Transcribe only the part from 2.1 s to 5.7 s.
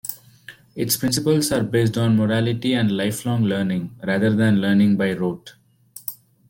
morality and lifelong learning, rather than learning by rote.